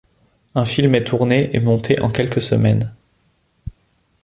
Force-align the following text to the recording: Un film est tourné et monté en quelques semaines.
Un 0.55 0.65
film 0.65 0.95
est 0.95 1.03
tourné 1.03 1.55
et 1.55 1.59
monté 1.59 2.01
en 2.01 2.09
quelques 2.09 2.41
semaines. 2.41 2.91